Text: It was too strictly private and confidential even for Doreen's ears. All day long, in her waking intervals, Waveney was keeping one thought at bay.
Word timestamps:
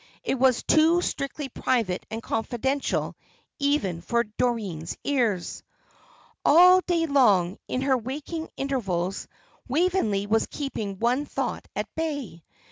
It 0.23 0.39
was 0.39 0.63
too 0.63 0.99
strictly 1.03 1.47
private 1.47 2.07
and 2.09 2.23
confidential 2.23 3.15
even 3.59 4.01
for 4.01 4.23
Doreen's 4.23 4.97
ears. 5.03 5.61
All 6.43 6.81
day 6.81 7.05
long, 7.05 7.59
in 7.67 7.81
her 7.83 7.95
waking 7.95 8.49
intervals, 8.57 9.27
Waveney 9.67 10.25
was 10.25 10.47
keeping 10.47 10.97
one 10.97 11.25
thought 11.27 11.67
at 11.75 11.85
bay. 11.93 12.43